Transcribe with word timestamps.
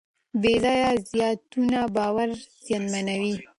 بېځایه 0.41 0.89
زیاتونې 1.11 1.81
باور 1.95 2.29
زیانمنوي. 2.65 3.35